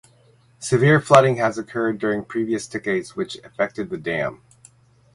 [0.57, 4.41] Severe flooding has occurred during previous decades which affected the dam.